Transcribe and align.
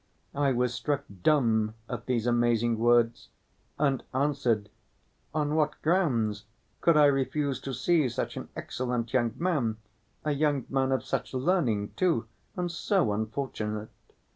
I 0.33 0.51
was 0.51 0.73
struck 0.73 1.03
dumb 1.21 1.75
at 1.87 2.07
these 2.07 2.25
amazing 2.25 2.79
words, 2.79 3.29
and 3.77 4.03
answered, 4.15 4.69
'On 5.31 5.53
what 5.53 5.79
grounds 5.83 6.45
could 6.79 6.97
I 6.97 7.05
refuse 7.05 7.59
to 7.61 7.71
see 7.75 8.09
such 8.09 8.35
an 8.35 8.49
excellent 8.55 9.13
young 9.13 9.35
man, 9.37 9.77
a 10.25 10.31
young 10.31 10.65
man 10.69 10.91
of 10.91 11.05
such 11.05 11.35
learning 11.35 11.91
too, 11.97 12.25
and 12.55 12.71
so 12.71 13.13
unfortunate? 13.13 13.91